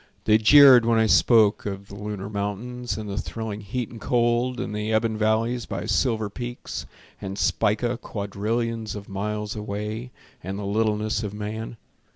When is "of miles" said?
8.95-9.55